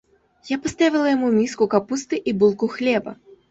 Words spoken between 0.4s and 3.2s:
Я паставіла яму міску капусты і булку хлеба.